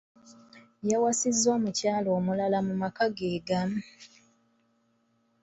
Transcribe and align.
Yawasizza 0.89 1.47
omukyala 1.57 2.09
omulala 2.17 2.57
mu 2.67 2.73
maka 2.81 3.05
ge 3.15 3.29
gamu. 3.47 3.81